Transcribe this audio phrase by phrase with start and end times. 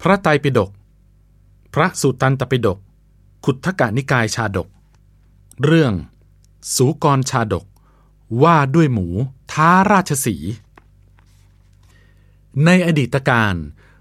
[0.00, 0.70] พระไตรปิฎก
[1.74, 2.78] พระสุตตันตปิฎก
[3.44, 4.68] ขุททกนิกายชาดก
[5.64, 5.92] เรื่อง
[6.74, 7.64] สูกรชาดก
[8.42, 9.06] ว่าด้วยหมู
[9.52, 10.36] ท้าราชสี
[12.64, 13.54] ในอดีตการ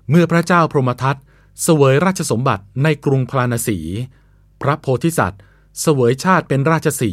[0.09, 1.17] เมื่อพระเจ้าพรหมทัต
[1.63, 3.77] เสวยราชสมบัติในกรุงพราณสี
[4.61, 5.41] พระโพธิสัตว์
[5.81, 7.11] เสวยชาติเป็นราชสี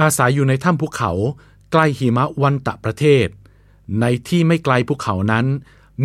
[0.00, 1.10] อาศัยอยู่ในถ้ำภูเขา
[1.72, 3.26] ใกล้หิมะวันตะประเทศ
[4.00, 5.46] ในที่ไม่ไกลภูเขานั้น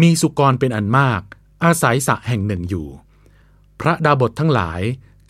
[0.01, 1.21] มีสุกรเป็นอันมาก
[1.63, 2.87] อาศัยสระแห่งหนึ่งอยู่
[3.79, 4.81] พระดาบททั้งหลาย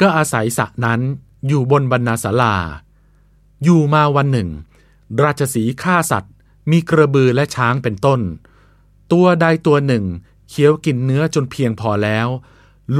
[0.01, 1.01] ก็อาศัยสระนั้น
[1.47, 2.55] อยู่บนบรรณาศาลา
[3.63, 4.49] อยู่มาวันหนึ่ง
[5.21, 6.33] ราชสีฆ่าสัตว์
[6.71, 8.21] มีกระบือและช้างเป็นต้น
[9.11, 10.05] ตัวใดตัวหนึ่ง
[10.49, 12.27] เคี้ยวกินเนื้อจนเพียงพอแล้ว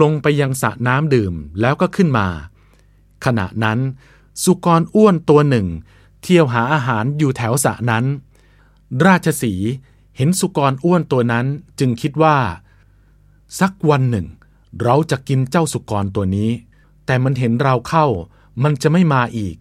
[0.02, 2.28] ลงไปยังสระน้ำดื่มแล้วก็ขึ้นมา
[3.26, 3.80] ขณะนั้น
[4.44, 5.68] สุกรอ้วนตัวหนึ่ง
[6.22, 8.06] เที่ยวหาอาหารอยู่แถวสระนั้น
[9.06, 9.54] ราชสี
[10.18, 11.46] เห็นสุกรอ้วนตัวนั้น
[11.80, 12.38] จึงคิดว่า
[13.60, 14.28] สักวันหนึ่ง
[14.84, 16.50] เราจะกินเจ้าสุกรตัวนี้
[17.06, 18.06] แต่มันเห็นเราเข้า
[18.64, 19.56] มันจะไม่มาอีก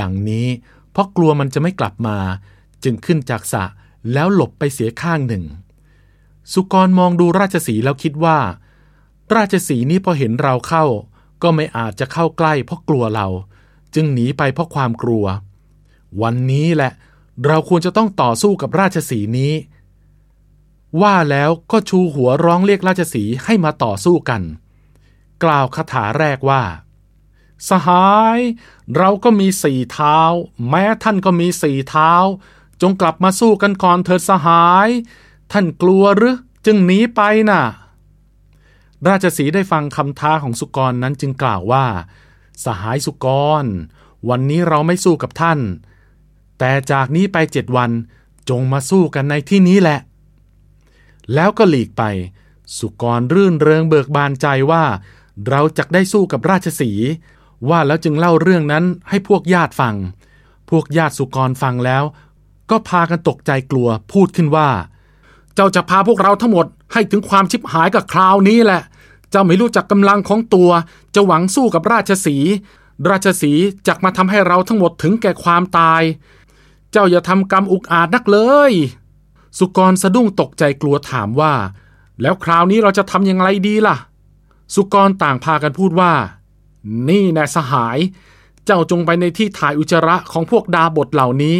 [0.00, 0.46] ดังนี้
[0.90, 2.18] เพราะกลัวมันจะไม่กลับมา
[2.84, 3.64] จึงขึ้นจากสะ
[4.12, 5.44] แล้วหลบไปเสียข้างหนึ่ง
[6.52, 8.38] สุกรมองดูราชสีแล้วคิดว่า
[9.34, 10.84] ราชสีนี้พอเห็นเราเข้า
[11.42, 13.26] ก็ไม่อาจจะเข้าใกล้เพราะกลัวเรา
[13.94, 15.24] จึงหนีไปเพราะความกลัว
[16.22, 16.92] วันนี้แหละ
[17.46, 19.52] เราควรจะต้องต่อสู้กับราชสีนี้
[21.02, 24.42] ว่าแล้วก็ชูหัวร้องเรียกราชสีให้มาต่อสู้กัน
[25.44, 26.62] กล่าวคาถาแรกว่า
[27.68, 28.38] สหาย
[28.96, 30.18] เราก็มีสี่เท้า
[30.68, 32.12] แม้ท่านก็มีสี่เท้า
[32.82, 34.88] จงกลับมาสู้กันก่อนเถิดสหาย
[35.52, 37.62] ท่านกลัวหรือจึงหนีไปน่ะ
[39.08, 41.86] ราชสีได้ฟังคำท้าของสุกรนั้นจึงกล่าวว่า
[42.64, 43.26] สหายสุก
[43.62, 43.64] ร
[44.28, 45.58] วันนี้เราไม่สู้กับท่าน
[46.58, 47.90] แต่จากนี้ไปเจ็ดวัน
[48.50, 49.98] จงมาสู้กันในที่นี้แหละ
[51.34, 52.02] แล้วก็หลีกไป
[52.78, 54.84] สุกรรื่นเริงเบิกบานใจว่า
[55.48, 56.90] เราจะได้สู้กับราชสี
[57.68, 59.94] ว่าแล้วจึงเล่าเรื่องนั้นให้พวกญาติฟัง
[60.70, 62.04] พวกญาติสุกรฟังแล้ว
[62.70, 64.68] ก็พากันตกใจกลัวพูดขึ้นว่า
[65.54, 68.80] เจ้าจะพาพวกเราทั้งหมดให้ถึงความชิบหายกับคราวนี้แหละ
[69.30, 70.70] เจ้าไม่รู้จักกำลังของตัว
[71.14, 72.36] จะหวังสู้กับราชสี
[73.10, 73.52] ราชสี
[73.86, 76.02] จักมาทำให้เราทั้งหมดถึงแก่ความตาย
[76.92, 78.38] เจ้าอย่าทำกรรมอุกอาจนักเล
[78.70, 78.72] ย
[79.58, 81.54] สุกรสะดุ้งตกใจกลัวถามว่า
[82.22, 83.96] แล้วคราวนี้เราจะทำอย่างไรดีล่ะ
[84.74, 86.12] สุกรต่างพากันพูดว่า
[87.08, 87.98] นี่แน่สหาย
[88.64, 91.56] เจ้าจงไปในที่ถ่ายอุจจาระของพวกดาบทเหล่านี้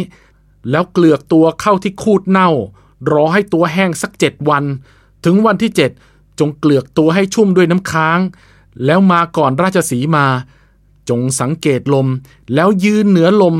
[0.71, 2.49] แล้วเกลือกตัวเข้าที่คูดเน่า
[3.11, 4.63] รอให้ตัวแห้งสักเจ็ดวัน
[5.25, 5.91] ถึงวันที่เจ็ด
[6.39, 8.19] จงเกลือกตัวให้ชุ่มด้วยน้ำค้าง
[8.85, 10.25] แล้วมาก่อนราชสีมา
[11.09, 12.07] จงสังเกตลม
[12.53, 13.55] แล้วยืนเหนือลม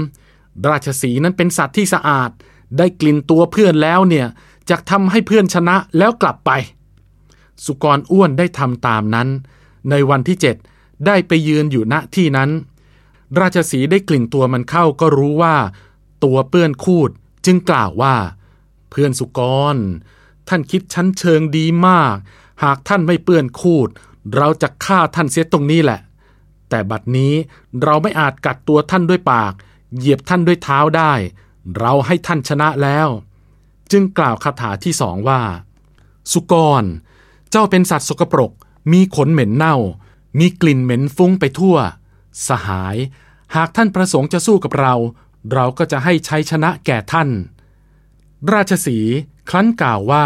[0.69, 2.29] ราชสีนั้นเป็นสัตว์ที่สะอาด
[2.77, 4.27] ได้กลิ่นตัวเพื่อนแล้วเนี่ย
[4.69, 6.51] จะทำให้เพื่อนชนะแล้วกลับไป
[7.65, 9.27] สุกรอ้วนได้ทำตามนั้น
[9.89, 10.55] ในวันที่เจ็ด
[11.05, 12.49] ได้ไปยืนอยู่ณที่นั้น
[13.39, 15.55] ราชสีได้กลิ่นตัวมันเข้าก็รู้ว่า
[16.23, 17.09] ตัวเปื้อนคูด
[17.45, 18.15] จึงกล่าวว่า
[18.89, 19.41] เพื่อนสุก
[19.73, 19.77] ร
[20.47, 22.15] ท่านคิดชั้นเชิงดีมาก
[22.63, 23.89] หากท่านไม่เปื้อนคูด
[24.35, 25.99] เราจะฆ่าท่านเสียตรงนี้แหละ
[26.69, 27.33] แต่บัดนี้
[27.83, 29.53] เราไม่อาจกัดตัวท่านด้วยปาก
[29.97, 31.13] เหยียบท่านด้วยเท้าได้
[31.79, 33.07] เราให้ท่านชนะแล้ว
[33.91, 35.41] จึงกล่าวคาถาที่สองว่า
[36.31, 36.83] สุกร
[37.51, 38.51] เจ้าเป็นสัตว์สกปรก
[38.91, 39.75] มีขนเหม็นเน่า
[40.39, 41.77] มีกลิ่นเหม็นฟุ้งไปทั่ว
[42.47, 42.97] สหาย
[43.55, 44.95] หากท่านประสงค์จะสู้กับเรา
[45.53, 47.29] เราก็จะให้ใชัยชนะแก่ท่าน
[48.53, 48.97] ราชสี
[49.49, 50.25] ครั้นกล่าวว่า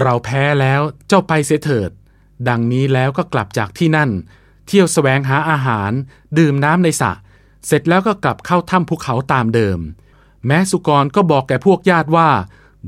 [0.00, 1.90] เราแพ้แล้วเจ้าไปเสียเถิด
[2.48, 4.10] ดังนี้แล้วก็กลับจากที่นั่น
[4.66, 5.90] เที่ยวแสวงหาอาหาร
[6.38, 7.12] ดื่มน้ำในสระ
[7.66, 9.78] เสร็จแล้วก็กลับเข้าถ้ำภูเขาตามเดิม
[10.46, 12.28] แม้สุกรก็บอกแก่พวกญาติว่า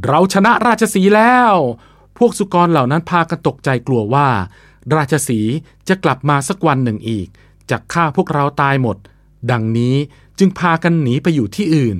[0.05, 1.55] เราชนะราชสีแล้ว
[2.19, 4.29] พวกสุกรเหล่านั้นพากันตกใจกลัวว่า
[4.95, 5.41] ราชสี
[5.89, 7.29] จะกลับมาสักวันหนึ่งอีก
[7.71, 8.97] จะฆ่าพวกเราตายหมด
[9.51, 9.97] ดังนี้
[10.39, 11.99] จึงพากันหนีไปอยู่ที่อื่น